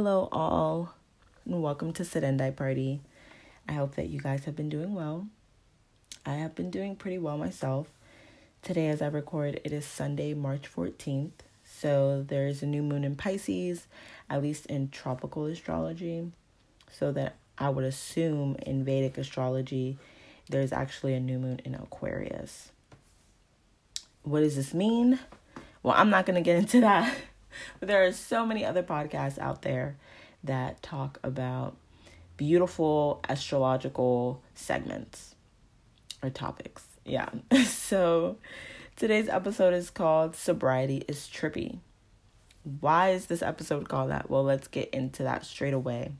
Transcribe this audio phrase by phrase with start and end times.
[0.00, 0.94] Hello, all,
[1.44, 3.00] and welcome to Sedendai Party.
[3.68, 5.26] I hope that you guys have been doing well.
[6.24, 7.88] I have been doing pretty well myself.
[8.62, 11.32] Today, as I record, it is Sunday, March 14th.
[11.64, 13.88] So, there is a new moon in Pisces,
[14.30, 16.30] at least in tropical astrology.
[16.92, 19.98] So, that I would assume in Vedic astrology,
[20.48, 22.70] there's actually a new moon in Aquarius.
[24.22, 25.18] What does this mean?
[25.82, 27.12] Well, I'm not going to get into that.
[27.80, 29.96] But there are so many other podcasts out there
[30.44, 31.76] that talk about
[32.36, 35.34] beautiful astrological segments
[36.22, 36.86] or topics.
[37.04, 37.28] Yeah.
[37.66, 38.36] so
[38.96, 41.78] today's episode is called Sobriety is Trippy.
[42.80, 44.30] Why is this episode called that?
[44.30, 46.12] Well, let's get into that straight away.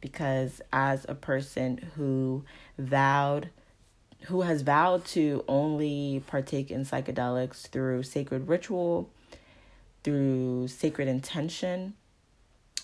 [0.00, 2.44] Because as a person who
[2.78, 3.50] vowed
[4.22, 9.10] who has vowed to only partake in psychedelics through sacred ritual
[10.06, 11.92] through sacred intention,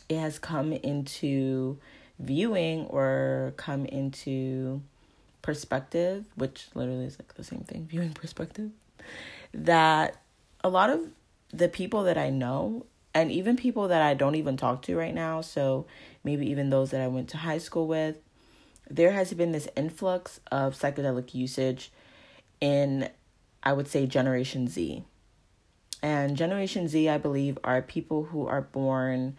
[0.09, 1.79] it has come into
[2.19, 4.83] viewing or come into
[5.41, 8.73] perspective, which literally is like the same thing, viewing perspective,
[9.55, 10.20] that
[10.64, 11.12] a lot of
[11.53, 15.14] the people that I know, and even people that I don't even talk to right
[15.14, 15.86] now, so
[16.25, 18.17] maybe even those that I went to high school with,
[18.91, 21.92] there has been this influx of psychedelic usage
[22.61, 23.11] in,
[23.62, 25.05] I would say, Generation Z.
[26.03, 29.36] And Generation Z, I believe, are people who are born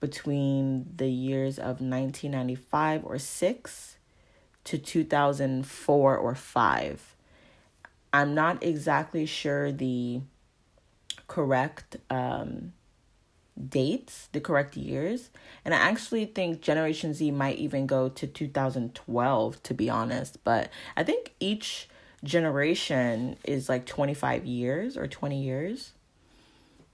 [0.00, 3.96] between the years of 1995 or 6
[4.64, 7.16] to 2004 or 5.
[8.12, 10.20] I'm not exactly sure the
[11.26, 12.74] correct um,
[13.68, 15.30] dates, the correct years.
[15.64, 20.44] And I actually think Generation Z might even go to 2012, to be honest.
[20.44, 21.88] But I think each
[22.22, 25.93] generation is like 25 years or 20 years.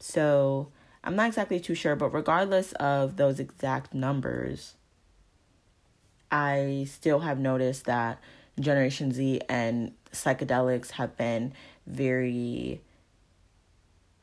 [0.00, 0.72] So
[1.04, 4.74] I'm not exactly too sure, but regardless of those exact numbers,
[6.30, 8.18] I still have noticed that
[8.58, 11.52] Generation Z and psychedelics have been
[11.86, 12.80] very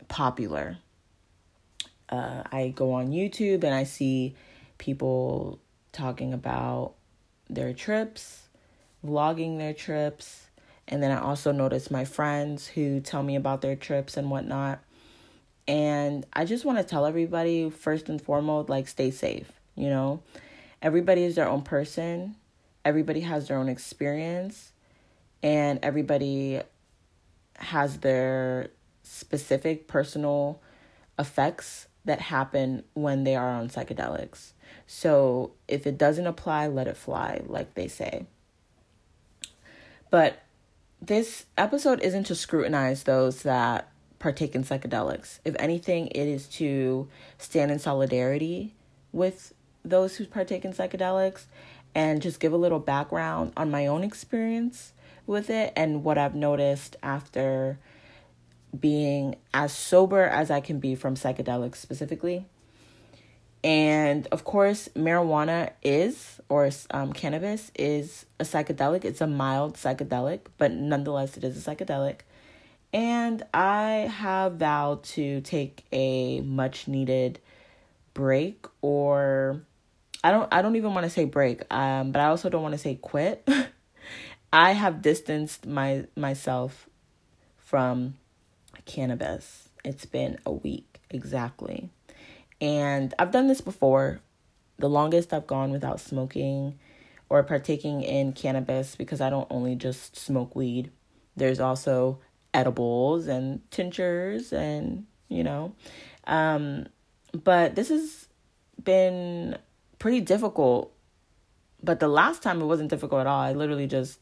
[0.07, 0.77] popular.
[2.09, 4.35] Uh, I go on YouTube and I see
[4.77, 5.59] people
[5.91, 6.93] talking about
[7.49, 8.47] their trips,
[9.05, 10.47] vlogging their trips,
[10.87, 14.79] and then I also notice my friends who tell me about their trips and whatnot.
[15.67, 19.51] And I just want to tell everybody, first and foremost, like, stay safe.
[19.75, 20.23] You know,
[20.81, 22.35] everybody is their own person,
[22.85, 24.71] everybody has their own experience,
[25.43, 26.61] and everybody
[27.57, 28.69] has their
[29.03, 30.61] specific personal
[31.19, 34.53] effects that happen when they are on psychedelics.
[34.85, 38.25] So if it doesn't apply, let it fly, like they say.
[40.09, 40.39] But
[41.01, 45.39] this episode isn't to scrutinize those that partake in psychedelics.
[45.45, 47.07] If anything, it is to
[47.37, 48.73] stand in solidarity
[49.11, 51.45] with those who partake in psychedelics
[51.95, 54.93] and just give a little background on my own experience
[55.25, 57.79] with it and what I've noticed after
[58.77, 62.45] being as sober as I can be from psychedelics specifically.
[63.63, 69.03] And of course, marijuana is, or um, cannabis is a psychedelic.
[69.03, 72.19] It's a mild psychedelic, but nonetheless, it is a psychedelic.
[72.93, 77.39] And I have vowed to take a much needed
[78.13, 79.61] break or
[80.23, 82.73] I don't I don't even want to say break, um, but I also don't want
[82.73, 83.47] to say quit.
[84.53, 86.89] I have distanced my myself
[87.57, 88.15] from
[88.85, 89.69] cannabis.
[89.83, 91.89] It's been a week exactly.
[92.59, 94.21] And I've done this before.
[94.79, 96.77] The longest I've gone without smoking
[97.29, 100.91] or partaking in cannabis because I don't only just smoke weed.
[101.35, 102.19] There's also
[102.53, 105.73] edibles and tinctures and you know.
[106.25, 106.87] Um
[107.31, 108.27] but this has
[108.83, 109.57] been
[109.99, 110.93] pretty difficult.
[111.83, 113.39] But the last time it wasn't difficult at all.
[113.39, 114.19] I literally just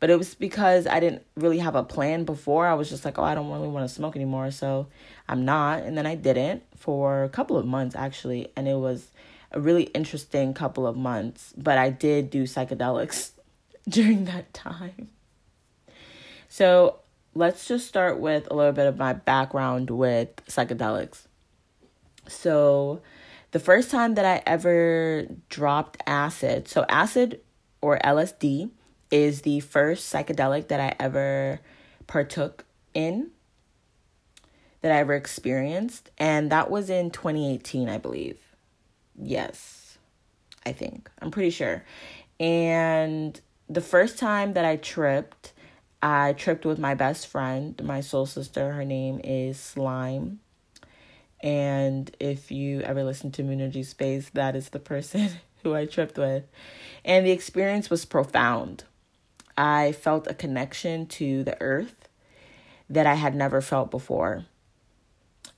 [0.00, 2.66] but it was because i didn't really have a plan before.
[2.66, 4.88] I was just like oh i don't really want to smoke anymore so
[5.28, 5.82] i'm not.
[5.82, 8.48] And then i didn't for a couple of months actually.
[8.56, 9.10] And it was
[9.52, 11.54] a really interesting couple of months.
[11.56, 13.30] But i did do psychedelics
[13.88, 15.08] during that time.
[16.48, 17.00] So
[17.34, 21.26] let's just start with a little bit of my background with psychedelics.
[22.26, 23.00] So,
[23.52, 27.40] the first time that I ever dropped acid, so acid
[27.80, 28.70] or LSD
[29.10, 31.60] is the first psychedelic that I ever
[32.06, 33.30] partook in,
[34.82, 38.38] that I ever experienced, and that was in 2018, I believe.
[39.20, 39.98] Yes,
[40.66, 41.10] I think.
[41.20, 41.84] I'm pretty sure.
[42.38, 45.52] And the first time that I tripped,
[46.02, 48.72] I tripped with my best friend, my soul sister.
[48.72, 50.40] Her name is Slime.
[51.40, 55.30] And if you ever listen to Moonergy Space, that is the person
[55.62, 56.44] who I tripped with.
[57.04, 58.84] And the experience was profound.
[59.56, 62.08] I felt a connection to the earth
[62.88, 64.44] that I had never felt before.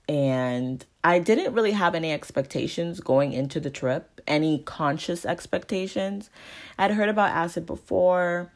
[0.08, 6.31] And I didn't really have any expectations going into the trip, any conscious expectations.
[6.78, 8.50] I'd heard about acid before,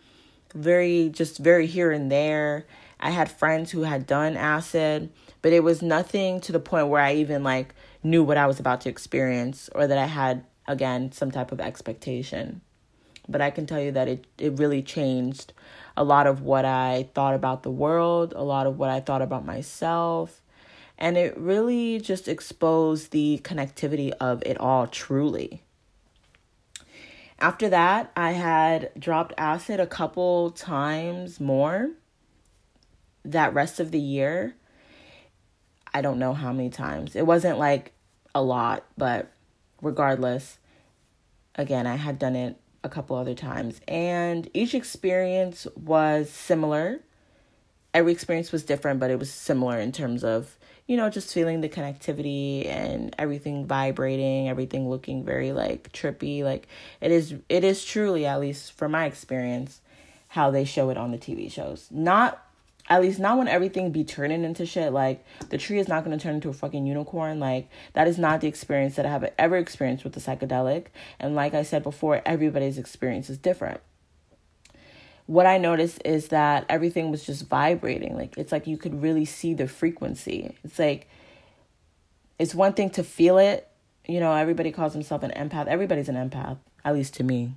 [0.54, 2.64] very, just very here and there.
[3.00, 5.10] I had friends who had done acid,
[5.42, 8.60] but it was nothing to the point where I even like knew what I was
[8.60, 12.60] about to experience or that I had again some type of expectation.
[13.28, 15.52] But I can tell you that it it really changed
[15.96, 19.22] a lot of what I thought about the world, a lot of what I thought
[19.22, 20.40] about myself,
[20.98, 25.63] and it really just exposed the connectivity of it all truly.
[27.38, 31.90] After that, I had dropped acid a couple times more
[33.24, 34.54] that rest of the year
[35.94, 37.14] I don't know how many times.
[37.14, 37.92] It wasn't like
[38.34, 39.30] a lot, but
[39.80, 40.58] regardless,
[41.54, 43.80] again, I had done it a couple other times.
[43.86, 46.98] And each experience was similar.
[47.94, 51.60] Every experience was different, but it was similar in terms of, you know, just feeling
[51.60, 56.42] the connectivity and everything vibrating, everything looking very like trippy.
[56.42, 56.68] Like
[57.00, 59.80] it is it is truly, at least for my experience,
[60.28, 61.88] how they show it on the TV shows.
[61.90, 62.40] Not
[62.90, 64.92] at least not when everything be turning into shit.
[64.92, 67.40] Like the tree is not gonna turn into a fucking unicorn.
[67.40, 70.86] Like that is not the experience that I have ever experienced with the psychedelic.
[71.18, 73.80] And like I said before, everybody's experience is different.
[75.26, 78.14] What I noticed is that everything was just vibrating.
[78.14, 80.54] Like it's like you could really see the frequency.
[80.64, 81.08] It's like
[82.38, 83.68] it's one thing to feel it.
[84.06, 85.66] You know, everybody calls himself an empath.
[85.66, 87.54] Everybody's an empath, at least to me.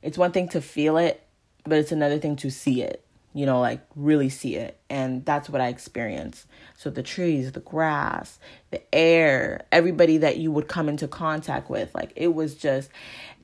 [0.00, 1.26] It's one thing to feel it,
[1.64, 3.06] but it's another thing to see it
[3.36, 4.80] you know, like really see it.
[4.88, 6.46] And that's what I experienced.
[6.74, 8.38] So the trees, the grass,
[8.70, 12.88] the air, everybody that you would come into contact with, like it was just,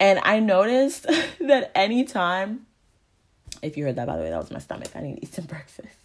[0.00, 1.02] and I noticed
[1.40, 2.64] that anytime,
[3.62, 4.90] if you heard that by the way, that was my stomach.
[4.94, 5.96] I need to eat some breakfast.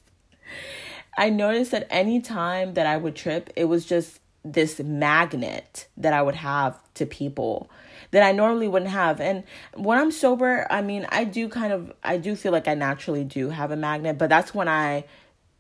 [1.18, 6.14] I noticed that any time that I would trip, it was just this magnet that
[6.14, 7.70] I would have to people
[8.12, 9.20] that I normally wouldn't have.
[9.20, 9.44] And
[9.76, 13.24] when I'm sober, I mean, I do kind of, I do feel like I naturally
[13.24, 15.06] do have a magnet, but that's when I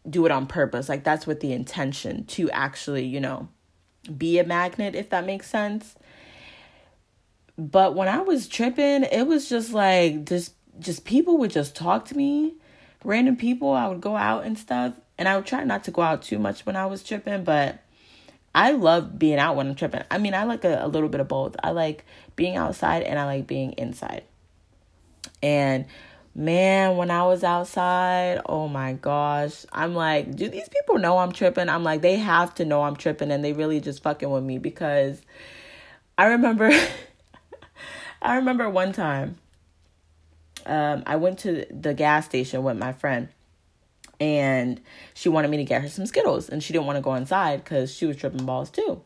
[0.09, 0.88] do it on purpose.
[0.88, 3.49] Like that's with the intention to actually, you know,
[4.17, 5.95] be a magnet, if that makes sense.
[7.57, 12.06] But when I was tripping, it was just like, just, just people would just talk
[12.06, 12.56] to me,
[13.03, 13.71] random people.
[13.71, 14.94] I would go out and stuff.
[15.18, 17.79] And I would try not to go out too much when I was tripping, but
[18.53, 20.03] I love being out when I'm tripping.
[20.12, 21.56] I mean, I like a, a little bit of both.
[21.63, 24.24] I like being outside and I like being inside.
[25.41, 25.85] And
[26.35, 31.31] man, when I was outside, oh my gosh, I'm like, do these people know I'm
[31.31, 31.68] tripping?
[31.68, 34.59] I'm like, they have to know I'm tripping and they really just fucking with me
[34.59, 35.21] because
[36.18, 36.71] I remember
[38.21, 39.38] I remember one time
[40.67, 43.29] um, I went to the gas station with my friend
[44.19, 44.81] and
[45.13, 47.63] she wanted me to get her some Skittles and she didn't want to go inside
[47.63, 49.01] because she was tripping balls too.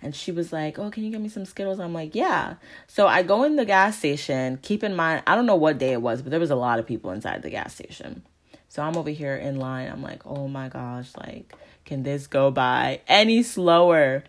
[0.00, 1.80] And she was like, Oh, can you get me some Skittles?
[1.80, 2.54] I'm like, Yeah.
[2.86, 4.58] So I go in the gas station.
[4.62, 6.78] Keep in mind, I don't know what day it was, but there was a lot
[6.78, 8.22] of people inside the gas station.
[8.68, 9.90] So I'm over here in line.
[9.90, 11.54] I'm like, Oh my gosh, like,
[11.84, 14.24] can this go by any slower?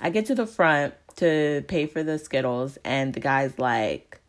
[0.00, 4.20] I get to the front to pay for the Skittles, and the guy's like,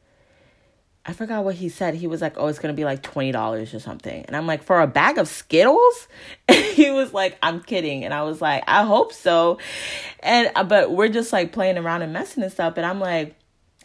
[1.06, 1.96] I forgot what he said.
[1.96, 4.64] He was like, "Oh, it's gonna be like twenty dollars or something," and I'm like,
[4.64, 6.08] "For a bag of Skittles?"
[6.48, 9.58] And he was like, "I'm kidding," and I was like, "I hope so,"
[10.20, 13.36] and uh, but we're just like playing around and messing and stuff, and I'm like,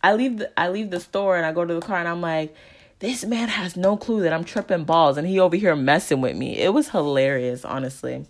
[0.03, 2.21] I leave the I leave the store and I go to the car and I'm
[2.21, 2.55] like,
[2.99, 6.37] this man has no clue that I'm tripping balls, and he over here messing with
[6.37, 6.59] me.
[6.59, 8.25] It was hilarious, honestly.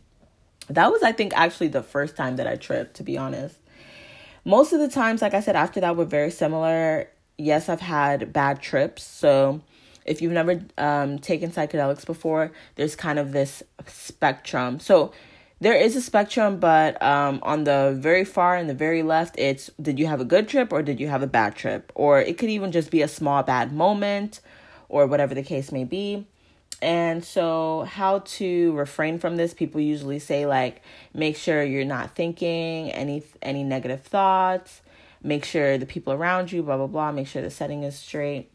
[0.68, 3.56] That was, I think, actually the first time that I tripped, to be honest.
[4.44, 8.32] Most of the times, like I said, after that were very similar yes, I've had
[8.32, 9.02] bad trips.
[9.02, 9.60] So
[10.04, 14.80] if you've never um, taken psychedelics before, there's kind of this spectrum.
[14.80, 15.12] So
[15.60, 19.70] there is a spectrum, but um, on the very far and the very left, it's
[19.80, 21.90] did you have a good trip or did you have a bad trip?
[21.94, 24.40] Or it could even just be a small bad moment
[24.88, 26.26] or whatever the case may be.
[26.82, 29.54] And so, how to refrain from this?
[29.54, 30.82] People usually say like,
[31.14, 34.82] make sure you're not thinking any any negative thoughts
[35.24, 38.50] make sure the people around you, blah, blah, blah, make sure the setting is straight.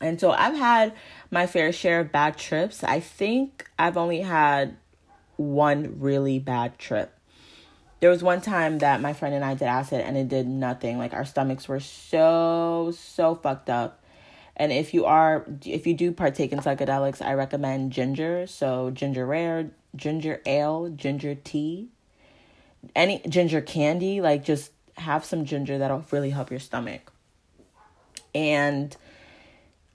[0.00, 0.94] And so I've had
[1.30, 2.82] my fair share of bad trips.
[2.82, 4.76] I think I've only had
[5.36, 7.12] one really bad trip.
[8.00, 10.98] There was one time that my friend and I did acid and it did nothing.
[10.98, 14.02] Like our stomachs were so, so fucked up.
[14.56, 18.46] And if you are, if you do partake in psychedelics, I recommend ginger.
[18.46, 21.90] So ginger ale, ginger ale, ginger tea
[22.94, 27.12] any ginger candy, like just have some ginger that'll really help your stomach.
[28.34, 28.96] And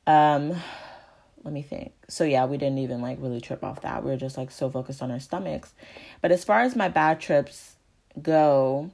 [0.07, 0.55] um
[1.43, 1.93] let me think.
[2.07, 4.03] So yeah, we didn't even like really trip off that.
[4.03, 5.73] We were just like so focused on our stomachs.
[6.21, 7.75] But as far as my bad trips
[8.21, 8.91] go,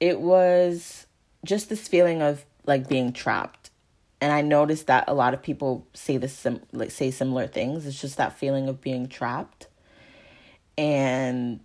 [0.00, 1.06] it was
[1.44, 3.70] just this feeling of like being trapped.
[4.20, 7.86] And I noticed that a lot of people say this sim- like say similar things.
[7.86, 9.68] It's just that feeling of being trapped.
[10.76, 11.60] And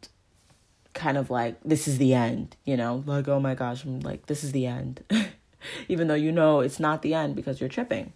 [0.93, 3.03] kind of like this is the end, you know?
[3.05, 5.03] Like oh my gosh, I'm like this is the end.
[5.87, 8.13] Even though you know it's not the end because you're tripping.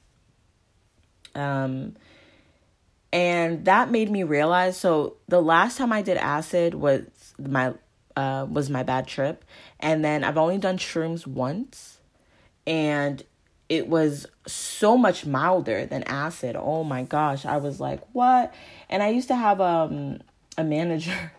[1.35, 1.95] Um,
[3.11, 4.77] and that made me realize.
[4.77, 7.03] So the last time I did acid was
[7.37, 7.73] my
[8.15, 9.43] uh, was my bad trip,
[9.79, 11.99] and then I've only done shrooms once,
[12.65, 13.23] and
[13.69, 16.55] it was so much milder than acid.
[16.55, 18.53] Oh my gosh, I was like, what?
[18.89, 20.19] And I used to have um
[20.57, 21.31] a manager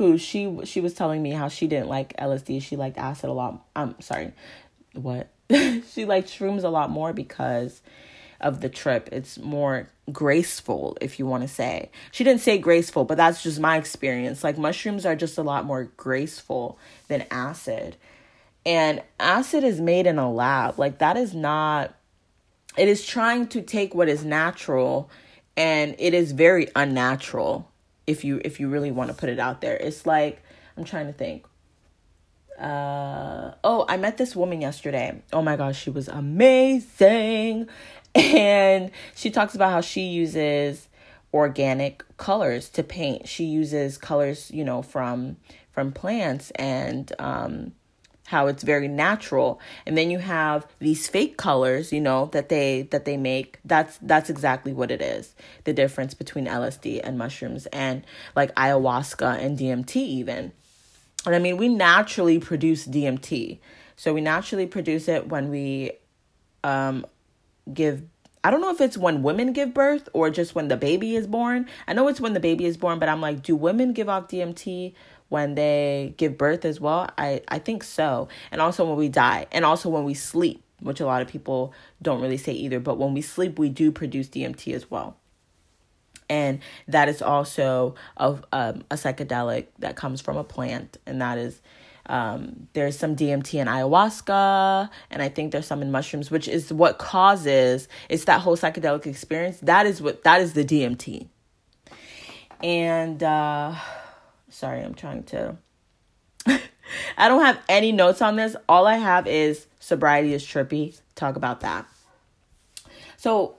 [0.00, 3.34] who she she was telling me how she didn't like LSD, she liked acid a
[3.34, 3.66] lot.
[3.76, 4.32] I'm sorry,
[4.94, 5.28] what?
[5.50, 7.82] she liked shrooms a lot more because
[8.40, 9.10] of the trip.
[9.12, 11.90] It's more graceful, if you want to say.
[12.12, 14.42] She didn't say graceful, but that's just my experience.
[14.42, 16.78] Like mushrooms are just a lot more graceful
[17.08, 17.98] than acid.
[18.64, 20.78] And acid is made in a lab.
[20.78, 21.94] Like that is not
[22.78, 25.10] it is trying to take what is natural
[25.58, 27.69] and it is very unnatural
[28.10, 29.76] if you if you really want to put it out there.
[29.76, 30.42] It's like
[30.76, 31.46] I'm trying to think.
[32.58, 35.22] Uh oh, I met this woman yesterday.
[35.32, 37.68] Oh my gosh, she was amazing.
[38.12, 40.88] And she talks about how she uses
[41.32, 43.28] organic colors to paint.
[43.28, 45.36] She uses colors, you know, from
[45.70, 47.72] from plants and um
[48.30, 49.60] how it's very natural.
[49.84, 53.58] And then you have these fake colors you know that they that they make.
[53.64, 55.34] That's that's exactly what it is
[55.64, 58.04] the difference between lsd and mushrooms and
[58.36, 60.52] like ayahuasca and dmt even.
[61.26, 63.58] And i mean we naturally produce dmt
[63.96, 65.92] so we naturally produce it when we
[66.64, 67.04] um
[67.72, 68.02] give
[68.42, 71.26] I don't know if it's when women give birth or just when the baby is
[71.26, 71.68] born.
[71.86, 74.28] I know it's when the baby is born, but I'm like, do women give off
[74.28, 74.94] DMT
[75.30, 77.08] when they give birth as well?
[77.16, 78.28] I, I think so.
[78.52, 81.72] And also when we die, and also when we sleep, which a lot of people
[82.02, 82.78] don't really say either.
[82.78, 85.16] But when we sleep, we do produce DMT as well.
[86.28, 91.38] And that is also of um, a psychedelic that comes from a plant, and that
[91.38, 91.60] is
[92.06, 96.72] um, there's some DMT in ayahuasca, and I think there's some in mushrooms, which is
[96.72, 99.58] what causes it's that whole psychedelic experience.
[99.60, 101.28] That is what that is the DMT.
[102.62, 103.74] And uh,
[104.50, 105.56] sorry, I'm trying to.
[106.46, 108.56] I don't have any notes on this.
[108.68, 110.98] All I have is sobriety is trippy.
[111.14, 111.86] Talk about that.
[113.16, 113.56] So,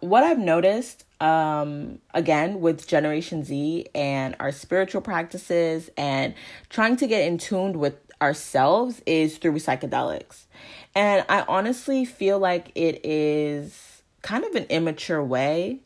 [0.00, 6.34] what I've noticed um, again with Generation Z and our spiritual practices and
[6.68, 10.46] trying to get in tuned with ourselves is through psychedelics.
[10.94, 15.80] And I honestly feel like it is kind of an immature way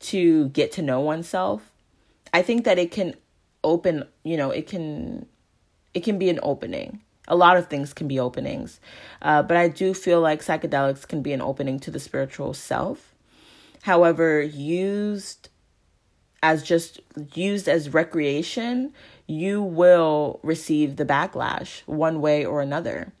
[0.00, 1.70] to get to know oneself.
[2.34, 3.14] I think that it can
[3.64, 5.26] open, you know, it can
[5.94, 7.00] it can be an opening.
[7.28, 8.80] A lot of things can be openings.
[9.20, 13.12] Uh, but I do feel like psychedelics can be an opening to the spiritual self
[13.82, 15.48] However, used
[16.42, 17.00] as just
[17.34, 18.92] used as recreation,
[19.26, 23.12] you will receive the backlash one way or another.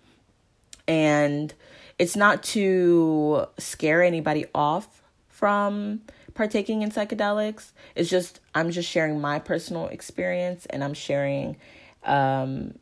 [0.88, 1.52] And
[1.98, 6.02] it's not to scare anybody off from
[6.34, 7.72] partaking in psychedelics.
[7.94, 11.56] It's just I'm just sharing my personal experience and I'm sharing
[12.04, 12.74] um,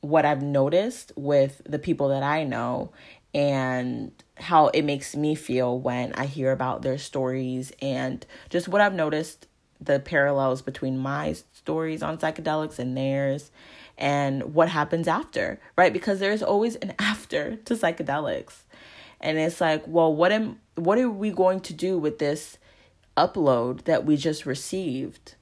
[0.00, 2.92] what I've noticed with the people that I know
[3.34, 8.80] and how it makes me feel when I hear about their stories and just what
[8.80, 9.46] I've noticed
[9.80, 13.50] the parallels between my stories on psychedelics and theirs
[13.98, 15.92] and what happens after, right?
[15.92, 18.62] Because there's always an after to psychedelics.
[19.20, 22.58] And it's like, well, what am what are we going to do with this
[23.16, 25.34] upload that we just received?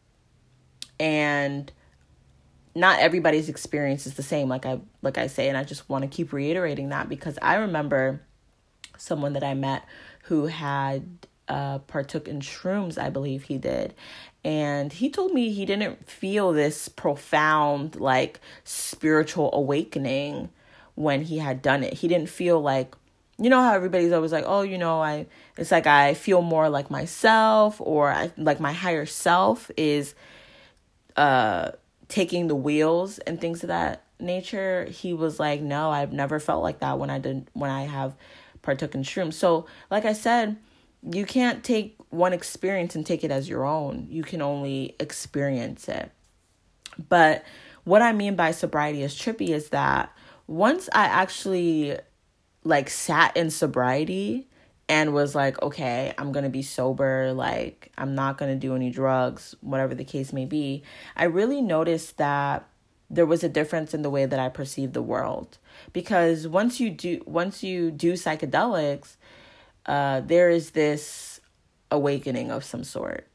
[0.99, 1.71] And
[2.75, 6.03] not everybody's experience is the same like I like I say and I just want
[6.03, 8.21] to keep reiterating that because I remember
[8.97, 9.85] someone that I met
[10.25, 13.95] who had uh, partook in shrooms, I believe he did.
[14.45, 20.51] And he told me he didn't feel this profound, like, spiritual awakening
[20.95, 21.95] when he had done it.
[21.95, 22.95] He didn't feel like,
[23.39, 25.27] you know, how everybody's always like, oh, you know, I,
[25.57, 30.15] it's like I feel more like myself or I, like my higher self is
[31.17, 31.73] uh,
[32.09, 34.85] taking the wheels and things of that nature.
[34.85, 38.15] He was like, no, I've never felt like that when I did, when I have
[38.63, 39.35] partook in shrooms.
[39.35, 40.57] So, like I said,
[41.03, 44.07] you can't take one experience and take it as your own.
[44.11, 46.11] You can only experience it.
[47.09, 47.45] But
[47.83, 50.13] what I mean by sobriety is trippy is that
[50.47, 51.99] once I actually
[52.65, 54.49] like sat in sobriety
[54.89, 59.55] and was like, okay, I'm to be sober, like I'm not to do any drugs,
[59.61, 60.83] whatever the case may be,
[61.17, 62.67] I really noticed that
[63.11, 65.59] there was a difference in the way that I perceived the world.
[65.93, 69.17] Because once you do once you do psychedelics,
[69.87, 71.41] uh there is this
[71.91, 73.27] awakening of some sort.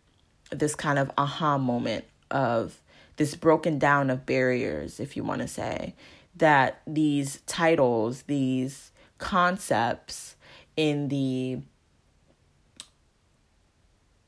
[0.51, 2.81] This kind of aha moment of
[3.17, 5.93] this broken down of barriers, if you want to say,
[6.35, 10.35] that these titles, these concepts
[10.75, 11.59] in the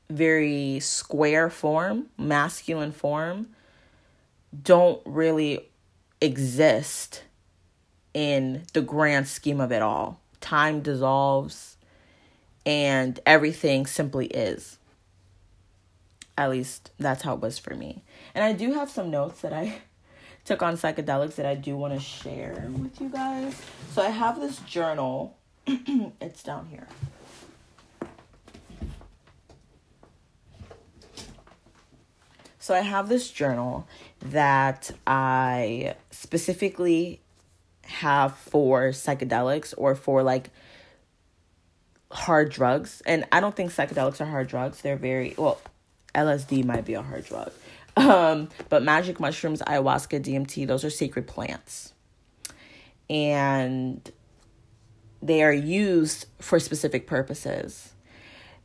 [0.08, 3.48] very square form, masculine form,
[4.62, 5.68] don't really
[6.20, 7.24] exist
[8.14, 10.20] in the grand scheme of it all.
[10.40, 11.76] Time dissolves
[12.66, 14.78] and everything simply is.
[16.36, 18.04] At least that's how it was for me.
[18.34, 19.78] And I do have some notes that I
[20.44, 23.60] took on psychedelics that I do want to share with you guys.
[23.92, 26.86] So I have this journal, it's down here.
[32.58, 33.88] So I have this journal
[34.20, 37.20] that I specifically
[37.84, 40.50] have for psychedelics or for like
[42.12, 43.02] hard drugs.
[43.04, 44.80] And I don't think psychedelics are hard drugs.
[44.80, 45.60] They're very well,
[46.14, 47.52] LSD might be a hard drug.
[47.96, 51.92] Um, but magic mushrooms, ayahuasca, DMT, those are sacred plants.
[53.10, 54.10] And
[55.20, 57.92] they are used for specific purposes.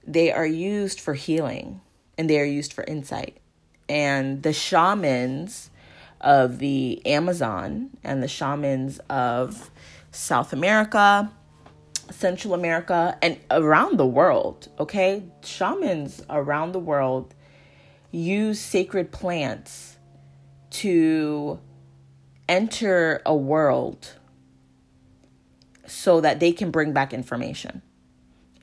[0.05, 1.81] They are used for healing
[2.17, 3.37] and they are used for insight.
[3.89, 5.69] And the shamans
[6.19, 9.69] of the Amazon and the shamans of
[10.11, 11.31] South America,
[12.09, 15.23] Central America, and around the world, okay?
[15.43, 17.35] Shamans around the world
[18.11, 19.97] use sacred plants
[20.69, 21.59] to
[22.47, 24.13] enter a world
[25.85, 27.81] so that they can bring back information.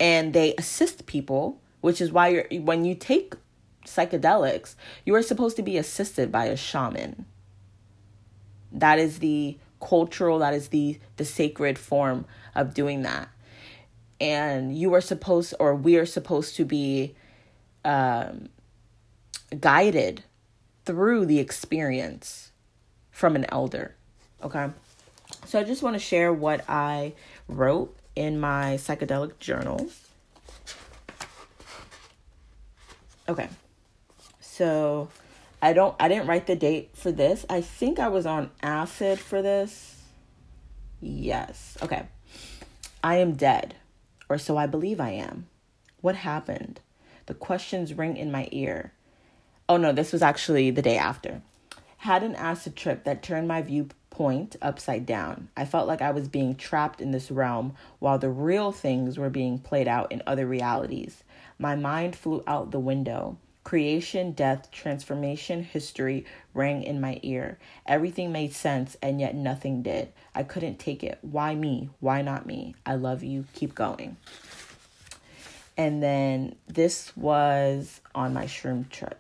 [0.01, 3.35] And they assist people, which is why you're, when you take
[3.87, 7.27] psychedelics, you are supposed to be assisted by a shaman.
[8.73, 13.29] That is the cultural, that is the the sacred form of doing that.
[14.21, 17.15] And you are supposed or we are supposed to be
[17.85, 18.49] um
[19.61, 20.25] guided
[20.85, 22.53] through the experience
[23.11, 23.95] from an elder.
[24.43, 24.71] Okay.
[25.47, 27.15] So I just want to share what I
[27.49, 29.89] wrote in my psychedelic journal.
[33.29, 33.49] Okay.
[34.41, 35.09] So
[35.63, 37.47] I don't I didn't write the date for this.
[37.49, 40.03] I think I was on acid for this.
[41.01, 41.79] Yes.
[41.83, 42.07] Okay.
[43.03, 43.75] I am dead,
[44.29, 45.47] or so I believe I am.
[46.01, 46.81] What happened?
[47.27, 48.93] The questions ring in my ear.
[49.67, 51.41] Oh no, this was actually the day after.
[51.97, 55.49] Had an acid trip that turned my viewpoint upside down.
[55.57, 59.31] I felt like I was being trapped in this realm while the real things were
[59.31, 61.25] being played out in other realities.
[61.59, 63.39] My mind flew out the window.
[63.63, 67.59] Creation, death, transformation, history rang in my ear.
[67.87, 70.13] Everything made sense, and yet nothing did.
[70.35, 71.19] I couldn't take it.
[71.23, 71.89] Why me?
[72.01, 72.75] Why not me?
[72.85, 73.47] I love you.
[73.55, 74.19] Keep going.
[75.79, 79.19] And then this was on my shroom trip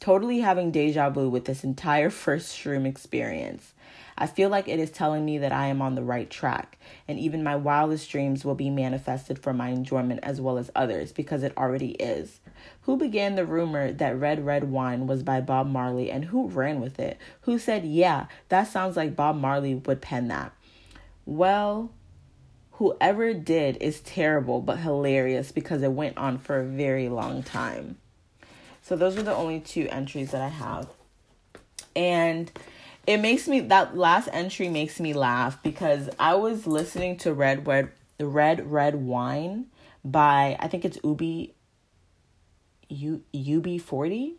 [0.00, 3.72] totally having deja vu with this entire first shroom experience.
[4.16, 6.78] I feel like it is telling me that I am on the right track,
[7.08, 11.10] and even my wildest dreams will be manifested for my enjoyment as well as others
[11.10, 12.38] because it already is.
[12.82, 16.80] Who began the rumor that Red Red Wine was by Bob Marley and who ran
[16.80, 17.18] with it?
[17.42, 20.52] Who said, Yeah, that sounds like Bob Marley would pen that?
[21.26, 21.90] Well,
[22.72, 27.98] whoever did is terrible but hilarious because it went on for a very long time.
[28.84, 30.88] So those are the only two entries that I have.
[31.96, 32.52] And
[33.06, 37.66] it makes me that last entry makes me laugh because I was listening to Red
[37.66, 39.66] Red the Red Red Wine
[40.04, 41.54] by I think it's Ubi
[42.90, 44.36] U UB forty.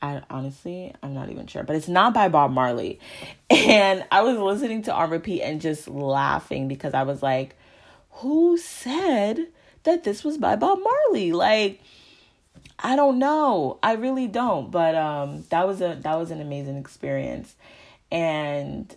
[0.00, 3.00] I honestly I'm not even sure, but it's not by Bob Marley.
[3.50, 7.56] And I was listening to on repeat and just laughing because I was like,
[8.10, 9.48] who said
[9.82, 11.32] that this was by Bob Marley?
[11.32, 11.80] Like
[12.82, 13.78] I don't know.
[13.82, 14.70] I really don't.
[14.70, 17.54] But um that was a that was an amazing experience.
[18.10, 18.94] And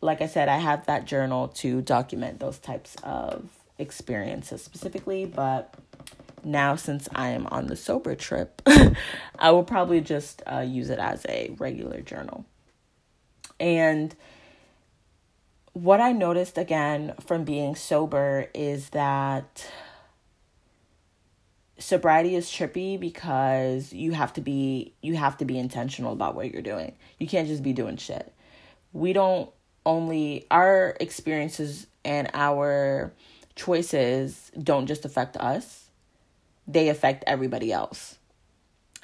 [0.00, 5.74] like I said, I have that journal to document those types of experiences specifically, but
[6.44, 8.62] now since I am on the sober trip,
[9.38, 12.44] I will probably just uh, use it as a regular journal.
[13.58, 14.14] And
[15.72, 19.66] what I noticed again from being sober is that
[21.84, 26.50] sobriety is trippy because you have to be you have to be intentional about what
[26.50, 26.94] you're doing.
[27.18, 28.32] You can't just be doing shit.
[28.94, 29.50] We don't
[29.84, 33.12] only our experiences and our
[33.54, 35.90] choices don't just affect us.
[36.66, 38.16] They affect everybody else.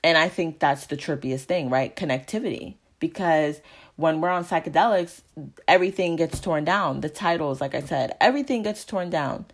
[0.02, 1.94] And I think that's the trippiest thing, right?
[1.94, 2.76] Connectivity.
[2.98, 3.60] Because
[3.96, 5.20] when we're on psychedelics,
[5.68, 7.02] everything gets torn down.
[7.02, 9.44] The titles, like I said, everything gets torn down.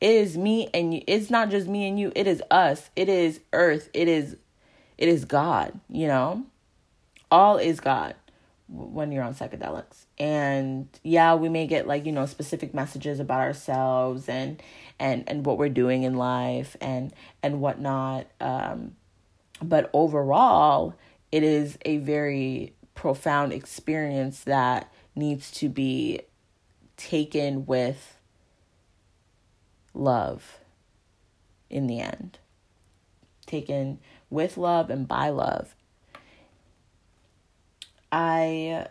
[0.00, 1.02] It is me and you.
[1.06, 2.12] It's not just me and you.
[2.14, 2.90] It is us.
[2.96, 3.88] It is earth.
[3.94, 4.36] It is
[4.96, 6.44] it is God, you know?
[7.30, 8.14] All is God
[8.68, 10.06] when you're on psychedelics.
[10.18, 14.62] And yeah, we may get like, you know, specific messages about ourselves and
[14.98, 18.26] and and what we're doing in life and and whatnot.
[18.40, 18.96] Um
[19.62, 20.94] but overall,
[21.32, 26.20] it is a very profound experience that needs to be
[26.96, 28.18] taken with
[29.94, 30.58] love
[31.70, 32.38] in the end.
[33.46, 35.74] Taken with love and by love.
[38.10, 38.86] I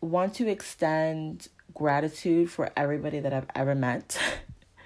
[0.00, 4.18] want to extend gratitude for everybody that I've ever met,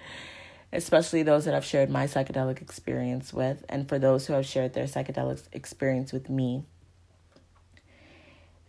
[0.72, 4.74] especially those that I've shared my psychedelic experience with, and for those who have shared
[4.74, 6.64] their psychedelic experience with me.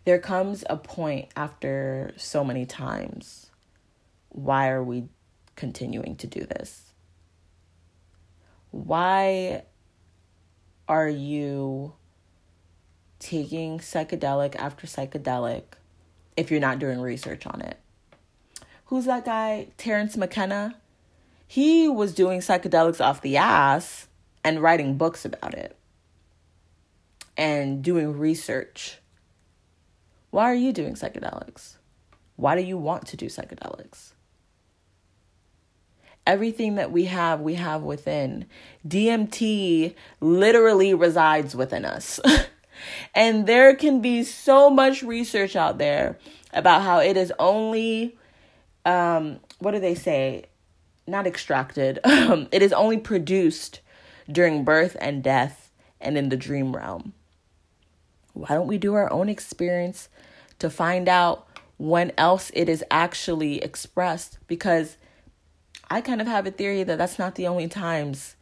[0.04, 3.50] There comes a point after so many times
[4.30, 5.04] why are we
[5.56, 6.91] continuing to do this?
[8.72, 9.64] Why
[10.88, 11.92] are you
[13.18, 15.62] taking psychedelic after psychedelic
[16.36, 17.78] if you're not doing research on it?
[18.86, 19.68] Who's that guy?
[19.76, 20.74] Terence McKenna?
[21.46, 24.08] He was doing psychedelics off the ass
[24.42, 25.76] and writing books about it
[27.36, 28.98] and doing research.
[30.30, 31.76] Why are you doing psychedelics?
[32.36, 34.12] Why do you want to do psychedelics?
[36.26, 38.46] Everything that we have, we have within.
[38.86, 42.20] DMT literally resides within us.
[43.14, 46.18] and there can be so much research out there
[46.52, 48.16] about how it is only,
[48.84, 50.44] um, what do they say?
[51.06, 51.98] Not extracted.
[52.04, 53.80] it is only produced
[54.30, 57.14] during birth and death and in the dream realm.
[58.34, 60.08] Why don't we do our own experience
[60.58, 61.46] to find out
[61.78, 64.38] when else it is actually expressed?
[64.46, 64.96] Because
[65.92, 68.36] I kind of have a theory that that's not the only times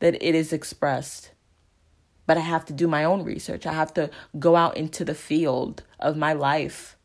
[0.00, 1.30] that it is expressed.
[2.26, 3.64] But I have to do my own research.
[3.64, 6.96] I have to go out into the field of my life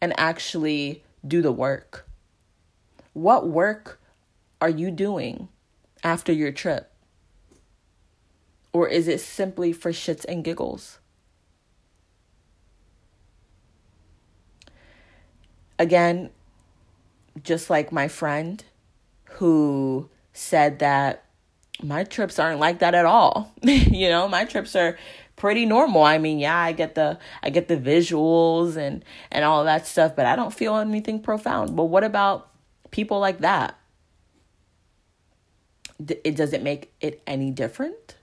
[0.00, 2.06] and actually do the work.
[3.12, 4.00] What work
[4.60, 5.48] are you doing
[6.04, 6.88] after your trip?
[8.72, 11.00] Or is it simply for shits and giggles?
[15.76, 16.30] Again,
[17.42, 18.62] just like my friend,
[19.34, 21.24] who said that
[21.82, 23.52] my trips aren't like that at all.
[23.62, 24.96] you know, my trips are
[25.36, 26.02] pretty normal.
[26.02, 30.14] I mean, yeah, I get the I get the visuals and and all that stuff,
[30.14, 31.76] but I don't feel anything profound.
[31.76, 32.50] But what about
[32.90, 33.78] people like that?
[35.98, 38.16] It does it make it any different?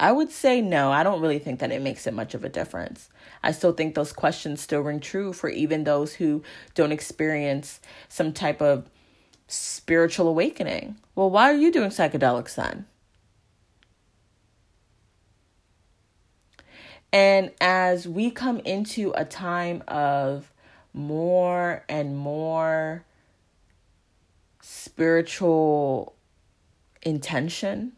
[0.00, 0.92] I would say no.
[0.92, 3.08] I don't really think that it makes it much of a difference.
[3.42, 8.32] I still think those questions still ring true for even those who don't experience some
[8.32, 8.88] type of
[9.48, 10.96] spiritual awakening.
[11.14, 12.86] Well, why are you doing psychedelics then?
[17.12, 20.52] And as we come into a time of
[20.92, 23.04] more and more
[24.60, 26.14] spiritual
[27.02, 27.92] intention,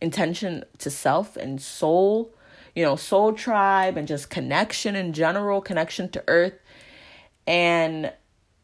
[0.00, 2.34] intention to self and soul,
[2.74, 6.54] you know, soul tribe and just connection in general, connection to earth,
[7.46, 8.10] and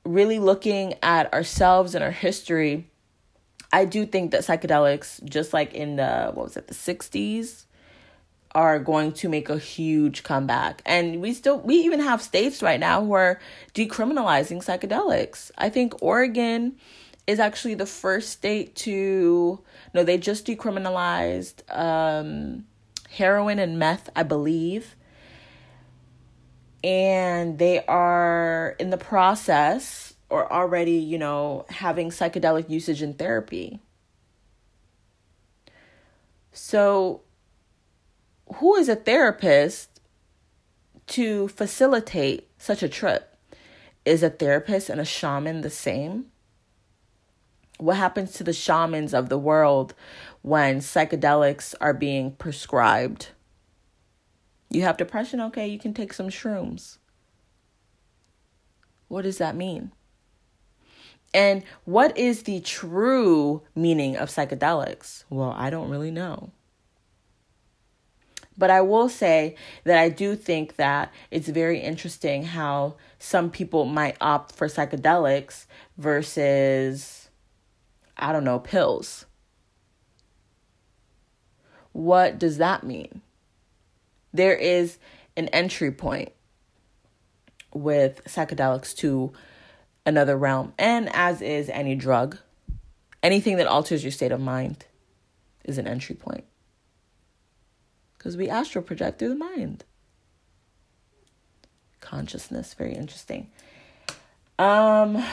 [0.04, 2.88] really looking at ourselves and our history,
[3.72, 7.64] I do think that psychedelics, just like in the, what was it, the 60s,
[8.52, 10.82] are going to make a huge comeback.
[10.84, 13.40] And we still, we even have states right now who are
[13.74, 15.52] decriminalizing psychedelics.
[15.56, 16.76] I think Oregon
[17.26, 19.60] is actually the first state to,
[19.94, 22.66] no, they just decriminalized um,
[23.10, 24.96] heroin and meth, I believe
[26.82, 33.80] and they are in the process or already, you know, having psychedelic usage in therapy.
[36.52, 37.22] So,
[38.54, 40.00] who is a therapist
[41.08, 43.36] to facilitate such a trip?
[44.04, 46.26] Is a therapist and a shaman the same?
[47.78, 49.94] What happens to the shamans of the world
[50.42, 53.28] when psychedelics are being prescribed?
[54.70, 55.40] You have depression?
[55.40, 56.98] Okay, you can take some shrooms.
[59.08, 59.90] What does that mean?
[61.34, 65.24] And what is the true meaning of psychedelics?
[65.28, 66.50] Well, I don't really know.
[68.56, 73.86] But I will say that I do think that it's very interesting how some people
[73.86, 77.30] might opt for psychedelics versus,
[78.16, 79.24] I don't know, pills.
[81.92, 83.22] What does that mean?
[84.32, 84.98] There is
[85.36, 86.32] an entry point
[87.72, 89.32] with psychedelics to
[90.06, 92.38] another realm, and as is any drug,
[93.22, 94.86] anything that alters your state of mind
[95.64, 96.44] is an entry point.
[98.16, 99.84] Because we astral project through the mind.
[102.00, 103.50] Consciousness, very interesting.
[104.58, 105.24] Um,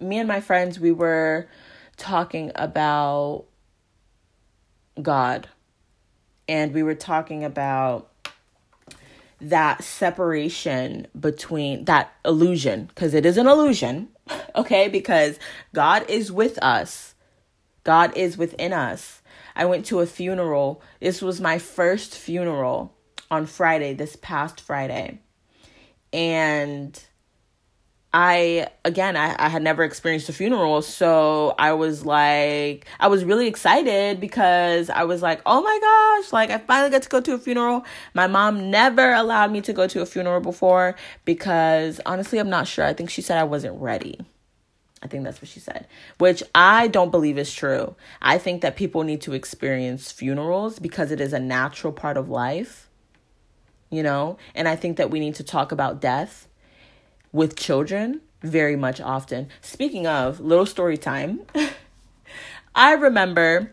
[0.00, 1.48] me and my friends, we were
[1.96, 3.44] talking about
[5.00, 5.48] God,
[6.52, 8.10] and we were talking about
[9.40, 14.10] that separation between that illusion, because it is an illusion,
[14.54, 14.86] okay?
[14.88, 15.38] Because
[15.72, 17.14] God is with us,
[17.84, 19.22] God is within us.
[19.56, 20.82] I went to a funeral.
[21.00, 22.94] This was my first funeral
[23.30, 25.20] on Friday, this past Friday.
[26.12, 27.02] And
[28.14, 33.24] I again I, I had never experienced a funeral, so I was like I was
[33.24, 37.20] really excited because I was like, oh my gosh, like I finally got to go
[37.22, 37.86] to a funeral.
[38.12, 40.94] My mom never allowed me to go to a funeral before
[41.24, 42.84] because honestly I'm not sure.
[42.84, 44.18] I think she said I wasn't ready.
[45.02, 45.86] I think that's what she said,
[46.18, 47.96] which I don't believe is true.
[48.20, 52.28] I think that people need to experience funerals because it is a natural part of
[52.28, 52.88] life,
[53.90, 54.36] you know?
[54.54, 56.46] And I think that we need to talk about death
[57.32, 59.48] with children very much often.
[59.60, 61.42] Speaking of little story time,
[62.74, 63.72] I remember,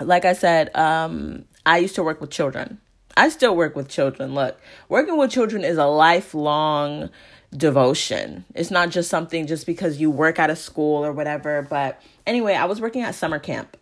[0.00, 2.78] like I said, um, I used to work with children.
[3.16, 4.34] I still work with children.
[4.34, 7.10] Look, working with children is a lifelong
[7.56, 8.44] devotion.
[8.54, 11.62] It's not just something just because you work at a school or whatever.
[11.62, 13.76] But anyway, I was working at summer camp.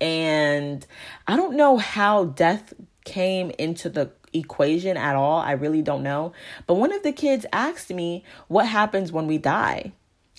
[0.00, 0.84] And
[1.28, 5.38] I don't know how death came into the equation at all.
[5.38, 6.32] I really don't know.
[6.66, 9.92] But one of the kids asked me, What happens when we die?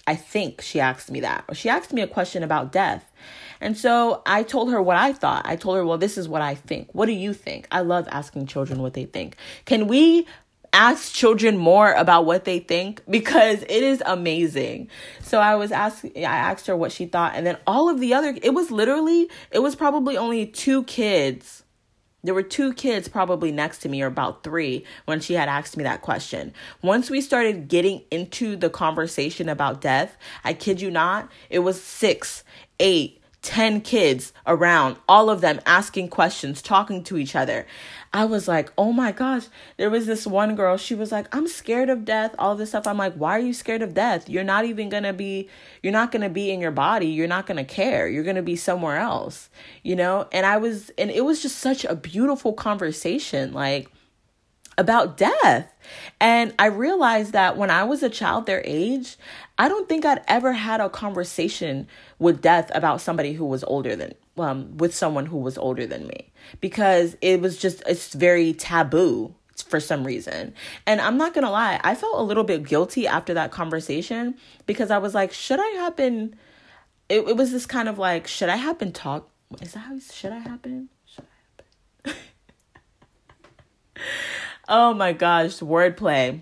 [0.06, 1.46] I think she asked me that.
[1.54, 3.10] She asked me a question about death.
[3.62, 5.46] And so I told her what I thought.
[5.46, 6.90] I told her, Well, this is what I think.
[6.94, 7.68] What do you think?
[7.72, 9.38] I love asking children what they think.
[9.66, 10.28] Can we
[10.74, 14.90] ask children more about what they think because it is amazing.
[15.22, 18.14] So I was asking I asked her what she thought and then all of the
[18.14, 21.63] other it was literally it was probably only two kids
[22.24, 25.78] there were two kids probably next to me, or about three, when she had asked
[25.78, 26.54] me that question.
[26.82, 31.82] Once we started getting into the conversation about death, I kid you not, it was
[31.82, 32.44] six,
[32.80, 37.68] eight, 10 kids around, all of them asking questions, talking to each other.
[38.14, 39.48] I was like, oh my gosh.
[39.78, 42.88] There was this one girl, she was like, I'm scared of death, all this stuff.
[42.88, 44.30] I'm like, why are you scared of death?
[44.30, 45.50] You're not even gonna be,
[45.82, 47.08] you're not gonna be in your body.
[47.08, 48.08] You're not gonna care.
[48.08, 49.50] You're gonna be somewhere else,
[49.84, 50.28] you know?
[50.32, 53.90] And I was, and it was just such a beautiful conversation, like
[54.78, 55.73] about death.
[56.20, 59.18] And I realized that when I was a child their age,
[59.58, 61.88] I don't think I'd ever had a conversation
[62.20, 66.08] with death about somebody who was older than um with someone who was older than
[66.08, 69.36] me because it was just it's very taboo
[69.68, 70.54] for some reason.
[70.88, 74.36] And I'm not going to lie, I felt a little bit guilty after that conversation
[74.66, 76.36] because I was like, should I happen
[77.10, 79.30] it, it was this kind of like, should I happen talk
[79.62, 80.90] is that how should I happen?
[81.06, 81.26] Should
[82.06, 82.22] I happen?
[84.74, 86.42] oh my gosh, wordplay.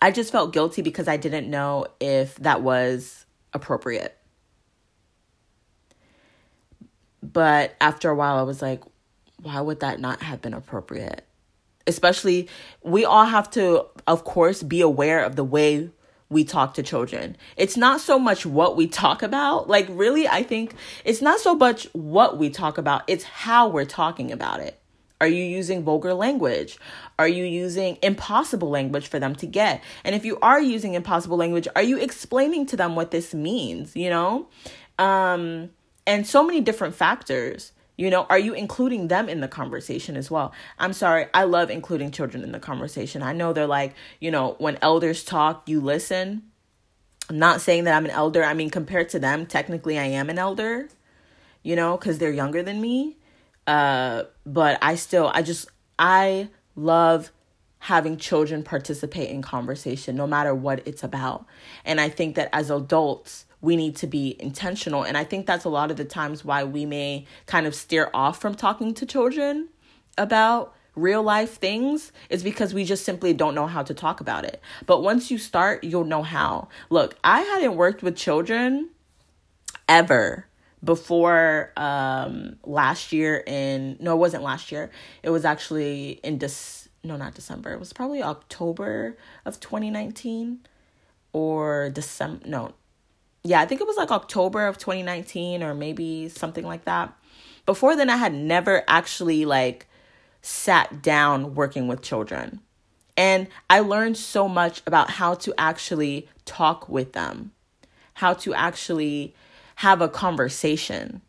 [0.00, 4.16] I just felt guilty because I didn't know if that was appropriate.
[7.20, 8.84] But after a while, I was like,
[9.42, 11.26] why would that not have been appropriate?
[11.88, 12.48] Especially,
[12.84, 15.90] we all have to, of course, be aware of the way
[16.28, 17.36] we talk to children.
[17.56, 19.68] It's not so much what we talk about.
[19.68, 23.84] Like, really, I think it's not so much what we talk about, it's how we're
[23.84, 24.79] talking about it.
[25.20, 26.78] Are you using vulgar language?
[27.18, 29.82] Are you using impossible language for them to get?
[30.04, 33.94] And if you are using impossible language, are you explaining to them what this means,
[33.94, 34.48] you know?
[34.98, 35.70] Um
[36.06, 37.72] and so many different factors.
[37.96, 40.54] You know, are you including them in the conversation as well?
[40.78, 43.22] I'm sorry, I love including children in the conversation.
[43.22, 46.44] I know they're like, you know, when elders talk, you listen.
[47.28, 48.42] I'm not saying that I'm an elder.
[48.42, 50.88] I mean, compared to them, technically I am an elder,
[51.62, 53.18] you know, because they're younger than me.
[53.66, 55.68] Uh, but I still, I just,
[55.98, 57.30] I love
[57.80, 61.46] having children participate in conversation no matter what it's about.
[61.84, 65.02] And I think that as adults, we need to be intentional.
[65.02, 68.10] And I think that's a lot of the times why we may kind of steer
[68.12, 69.68] off from talking to children
[70.18, 74.44] about real life things is because we just simply don't know how to talk about
[74.44, 74.60] it.
[74.86, 76.68] But once you start, you'll know how.
[76.90, 78.90] Look, I hadn't worked with children
[79.88, 80.46] ever
[80.82, 84.90] before um last year in no it wasn't last year.
[85.22, 87.72] It was actually in this no not december.
[87.72, 90.60] It was probably october of 2019
[91.32, 92.72] or december no.
[93.42, 97.12] Yeah i think it was like october of 2019 or maybe something like that.
[97.66, 99.86] Before then i had never actually like
[100.42, 102.60] sat down working with children.
[103.16, 107.52] And i learned so much about how to actually talk with them
[108.20, 109.34] how to actually
[109.80, 111.22] have a conversation.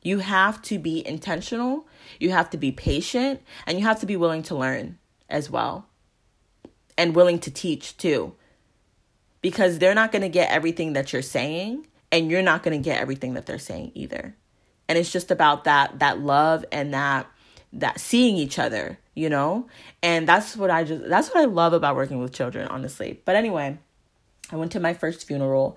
[0.00, 1.86] You have to be intentional,
[2.18, 4.96] you have to be patient, and you have to be willing to learn
[5.28, 5.86] as well.
[6.96, 8.34] And willing to teach too.
[9.42, 12.82] Because they're not going to get everything that you're saying, and you're not going to
[12.82, 14.34] get everything that they're saying either.
[14.88, 17.26] And it's just about that that love and that
[17.74, 19.68] that seeing each other, you know?
[20.02, 23.20] And that's what I just that's what I love about working with children, honestly.
[23.26, 23.76] But anyway,
[24.50, 25.76] I went to my first funeral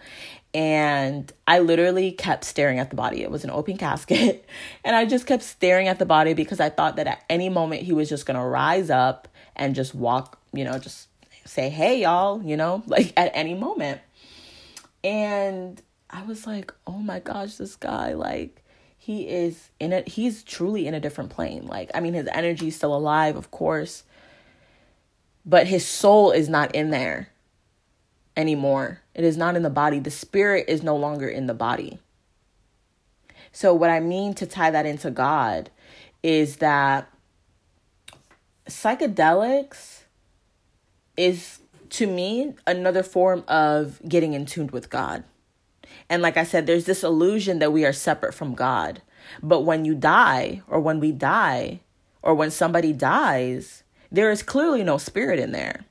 [0.56, 3.22] and I literally kept staring at the body.
[3.22, 4.48] It was an open casket,
[4.86, 7.82] and I just kept staring at the body because I thought that at any moment
[7.82, 11.10] he was just gonna rise up and just walk, you know, just
[11.44, 14.00] say, hey, y'all, you know, like at any moment.
[15.04, 18.64] And I was like, oh my gosh, this guy, like,
[18.98, 21.68] he is in it, he's truly in a different plane.
[21.68, 24.04] Like, I mean, his energy is still alive, of course,
[25.46, 27.28] but his soul is not in there
[28.36, 29.02] anymore.
[29.14, 30.00] It is not in the body.
[30.00, 32.00] The spirit is no longer in the body.
[33.52, 35.70] So, what I mean to tie that into God
[36.22, 37.10] is that
[38.68, 40.02] psychedelics
[41.16, 41.60] is
[41.92, 45.24] to me another form of getting in tune with God.
[46.10, 49.02] And like I said, there's this illusion that we are separate from God.
[49.42, 51.80] But when you die, or when we die,
[52.22, 55.86] or when somebody dies, there is clearly no spirit in there.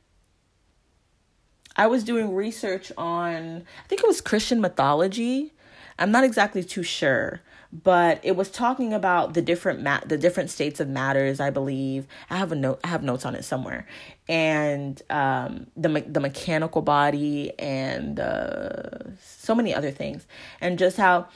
[1.77, 5.53] I was doing research on, I think it was Christian mythology.
[5.99, 7.41] I'm not exactly too sure,
[7.73, 11.41] but it was talking about the different ma- the different states of matters.
[11.41, 12.81] I believe I have a note.
[12.85, 13.87] I have notes on it somewhere,
[14.29, 20.27] and um, the me- the mechanical body and uh, so many other things,
[20.61, 21.29] and just how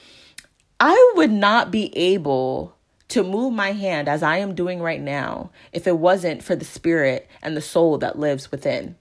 [0.79, 2.75] I would not be able
[3.09, 6.65] to move my hand as I am doing right now if it wasn't for the
[6.65, 8.95] spirit and the soul that lives within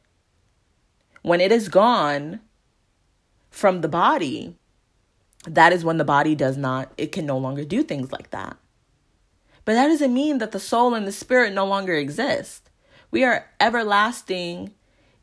[1.29, 2.41] when it is gone
[3.51, 4.57] from the body,
[5.47, 8.57] that is when the body does not, it can no longer do things like that.
[9.67, 12.71] But that doesn't mean that the soul and the spirit no longer exist.
[13.11, 14.73] We are everlasting,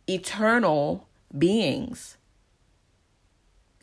[0.07, 2.17] eternal beings.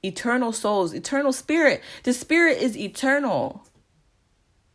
[0.04, 1.82] Eternal souls, eternal spirit.
[2.04, 3.66] The spirit is eternal.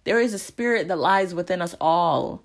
[0.04, 2.44] There is a spirit that lies within us all.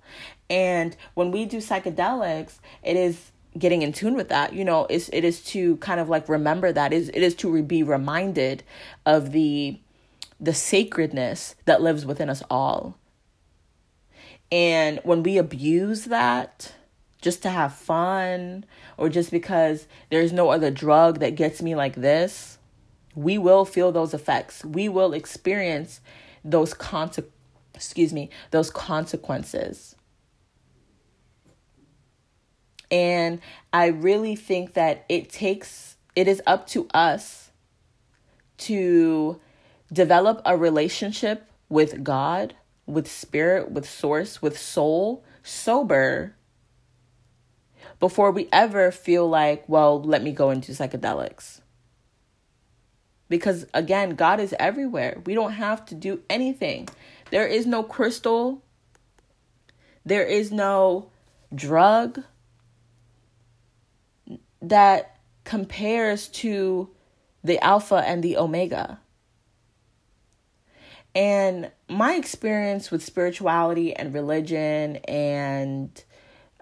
[0.49, 5.09] And when we do psychedelics, it is getting in tune with that you know is
[5.13, 8.63] it is to kind of like remember that is it is to be reminded
[9.05, 9.79] of the
[10.43, 12.97] the sacredness that lives within us all.
[14.51, 16.73] And when we abuse that
[17.21, 18.65] just to have fun
[18.97, 22.57] or just because there's no other drug that gets me like this
[23.15, 24.65] we will feel those effects.
[24.65, 26.01] We will experience
[26.43, 27.23] those conse-
[27.73, 29.95] excuse me those consequences
[32.93, 33.41] and
[33.73, 37.49] I really think that it takes, it is up to us
[38.59, 39.41] to
[39.91, 42.53] develop a relationship with God,
[42.85, 46.35] with spirit, with source, with soul, sober,
[47.99, 51.61] before we ever feel like, well, let me go into psychedelics.
[53.27, 55.19] Because again, God is everywhere.
[55.25, 56.89] We don't have to do anything.
[57.31, 58.61] There is no crystal,
[60.05, 61.09] there is no
[61.55, 62.23] drug,
[64.63, 66.89] that compares to
[67.43, 68.99] the Alpha and the Omega.
[71.13, 76.03] And my experience with spirituality and religion and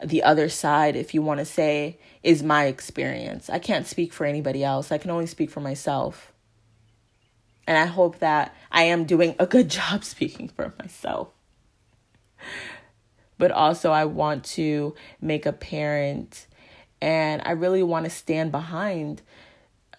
[0.04, 3.50] the other side, if you want to say, is my experience.
[3.50, 4.92] I can't speak for anybody else.
[4.92, 6.34] I can only speak for myself.
[7.68, 11.30] And I hope that I am doing a good job speaking for myself.
[13.38, 16.48] But also, I want to make apparent
[17.02, 19.22] and I really want to stand behind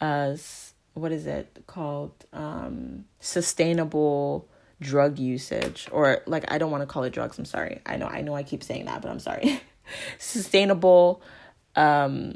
[0.01, 0.75] us.
[0.95, 2.13] What is it called?
[2.33, 4.49] Um, sustainable
[4.81, 7.39] drug usage, or like I don't want to call it drugs.
[7.39, 7.81] I'm sorry.
[7.87, 9.61] I know I know I keep saying that, but I'm sorry.
[10.19, 11.23] sustainable
[11.77, 12.35] um,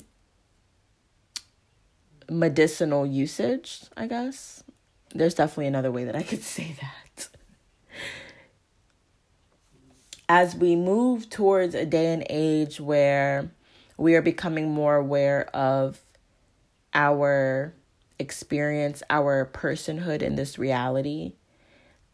[2.31, 3.83] medicinal usage.
[3.97, 4.64] I guess
[5.14, 7.29] there's definitely another way that I could say that.
[10.29, 13.51] as we move towards a day and age where
[13.97, 16.01] we are becoming more aware of
[16.94, 17.74] our
[18.18, 21.34] experience, our personhood in this reality,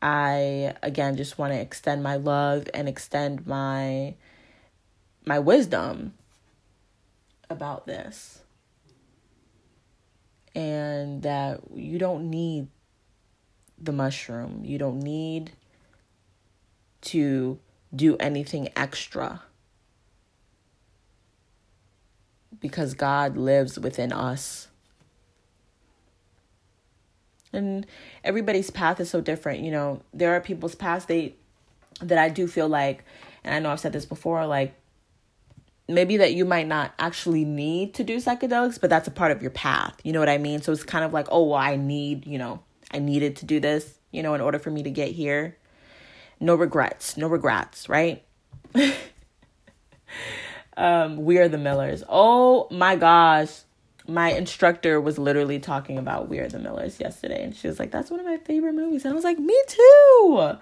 [0.02, 4.16] I again just want to extend my love and extend my
[5.24, 6.14] my wisdom
[7.48, 8.40] about this.
[10.54, 12.66] And that you don't need
[13.78, 14.62] the mushroom.
[14.64, 15.52] You don't need
[17.02, 17.58] to
[17.94, 19.42] do anything extra.
[22.62, 24.68] Because God lives within us.
[27.52, 27.86] And
[28.24, 29.60] everybody's path is so different.
[29.60, 31.34] You know, there are people's paths they
[32.00, 33.04] that I do feel like,
[33.44, 34.74] and I know I've said this before, like
[35.88, 39.42] maybe that you might not actually need to do psychedelics, but that's a part of
[39.42, 39.94] your path.
[40.02, 40.62] You know what I mean?
[40.62, 42.60] So it's kind of like, oh, well, I need, you know,
[42.90, 45.56] I needed to do this, you know, in order for me to get here.
[46.40, 48.24] No regrets, no regrets, right?
[50.76, 52.02] um, we are the Millers.
[52.08, 53.60] Oh my gosh.
[54.08, 57.92] My instructor was literally talking about We Are the Millers yesterday, and she was like,
[57.92, 60.56] "That's one of my favorite movies," and I was like, "Me too!"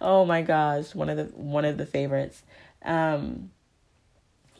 [0.00, 2.42] Oh my gosh, one of the one of the favorites.
[2.82, 3.50] Um,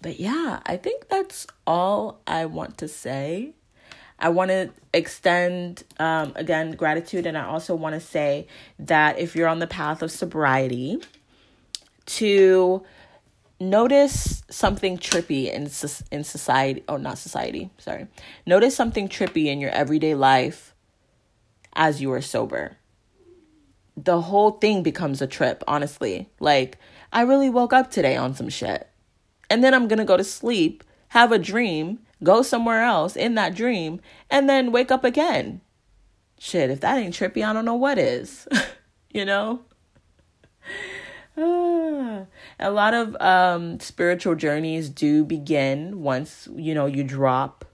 [0.03, 3.55] but yeah, I think that's all I want to say.
[4.19, 7.27] I want to extend, um, again, gratitude.
[7.27, 8.47] And I also want to say
[8.79, 10.99] that if you're on the path of sobriety,
[12.07, 12.83] to
[13.59, 15.71] notice something trippy in,
[16.11, 18.07] in society, oh, not society, sorry.
[18.47, 20.75] Notice something trippy in your everyday life
[21.75, 22.77] as you are sober.
[23.97, 26.29] The whole thing becomes a trip, honestly.
[26.39, 26.79] Like,
[27.13, 28.89] I really woke up today on some shit.
[29.49, 33.37] And then I'm going to go to sleep, have a dream, go somewhere else in
[33.37, 34.01] that dream,
[34.31, 35.61] and then wake up again.
[36.39, 38.47] Shit, if that ain't trippy, I don't know what is.
[39.11, 39.61] you know?
[41.39, 42.25] Ah.
[42.59, 47.65] A lot of um, spiritual journeys do begin once, you know, you drop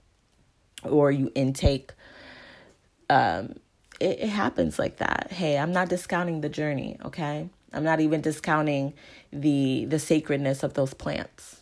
[0.83, 1.91] or you intake.
[3.09, 3.55] Um,
[3.99, 5.29] it, it happens like that.
[5.31, 7.49] Hey, I'm not discounting the journey, okay?
[7.71, 8.93] I'm not even discounting
[9.31, 11.61] the the sacredness of those plants.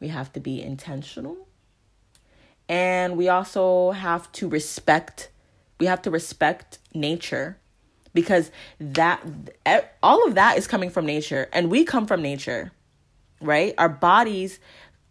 [0.00, 1.36] We have to be intentional.
[2.68, 5.30] And we also have to respect
[5.78, 7.58] we have to respect nature
[8.14, 9.22] because that
[10.02, 12.72] all of that is coming from nature and we come from nature.
[13.40, 13.74] Right?
[13.78, 14.60] Our bodies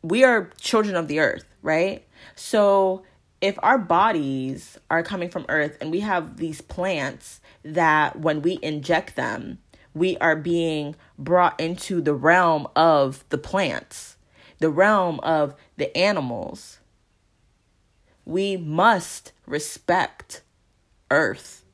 [0.04, 2.08] we are children of the earth, right?
[2.36, 3.04] So
[3.40, 8.58] if our bodies are coming from earth and we have these plants that when we
[8.64, 9.60] inject them,
[9.94, 14.18] we are being brought into the realm of the plants
[14.62, 16.80] the realm of the animals.
[18.26, 20.44] We must respect
[21.10, 21.66] earth.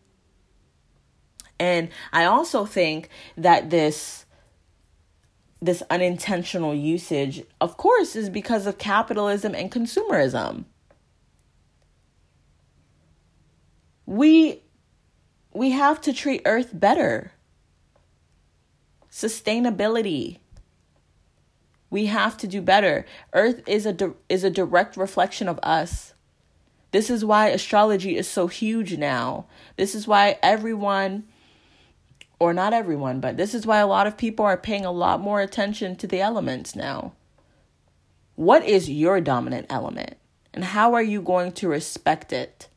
[1.60, 4.26] And I also think that this
[5.60, 10.66] this unintentional usage of course is because of capitalism and consumerism.
[14.06, 14.62] We
[15.54, 17.32] we have to treat earth better.
[19.12, 20.38] Sustainability
[21.90, 23.06] we have to do better.
[23.34, 26.14] Earth is a di- is a direct reflection of us.
[26.92, 29.46] This is why astrology is so huge now.
[29.76, 31.26] This is why everyone
[32.40, 35.20] or not everyone, but this is why a lot of people are paying a lot
[35.20, 37.14] more attention to the elements now.
[38.36, 40.18] What is your dominant element?
[40.54, 42.68] And how are you going to respect it?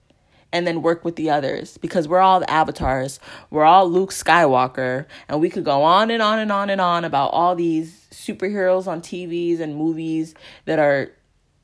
[0.53, 3.21] and then work with the others because we're all the avatars.
[3.51, 7.05] We're all Luke Skywalker, and we could go on and on and on and on
[7.05, 10.35] about all these superheroes on TVs and movies
[10.65, 11.13] that are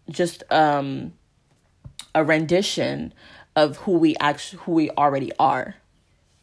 [0.09, 1.15] just um,
[2.15, 3.13] a rendition
[3.57, 5.75] of who we actually who we already are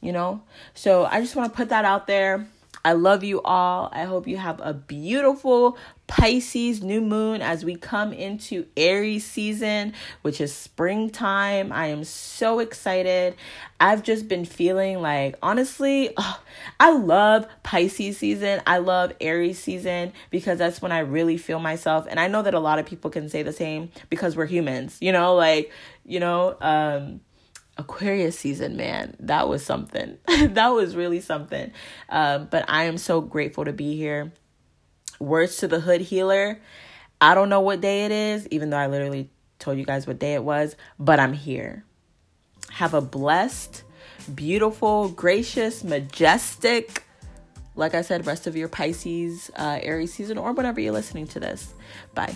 [0.03, 0.41] you know
[0.73, 2.47] so i just want to put that out there
[2.85, 3.89] I love you all.
[3.93, 5.77] I hope you have a beautiful
[6.07, 11.71] Pisces new moon as we come into Aries season, which is springtime.
[11.71, 13.35] I am so excited.
[13.79, 16.41] I've just been feeling like, honestly, oh,
[16.77, 18.61] I love Pisces season.
[18.67, 22.05] I love Aries season because that's when I really feel myself.
[22.09, 24.97] And I know that a lot of people can say the same because we're humans,
[24.99, 25.71] you know, like,
[26.05, 27.21] you know, um,
[27.77, 30.17] Aquarius season, man, that was something.
[30.27, 31.71] that was really something.
[32.09, 34.31] Um, but I am so grateful to be here.
[35.19, 36.59] Words to the Hood Healer.
[37.19, 40.19] I don't know what day it is, even though I literally told you guys what
[40.19, 41.85] day it was, but I'm here.
[42.71, 43.83] Have a blessed,
[44.33, 47.03] beautiful, gracious, majestic,
[47.75, 51.39] like I said, rest of your Pisces, uh, Aries season, or whenever you're listening to
[51.39, 51.73] this.
[52.13, 52.35] Bye.